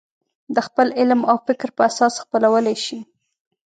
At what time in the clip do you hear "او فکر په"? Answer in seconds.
1.31-1.81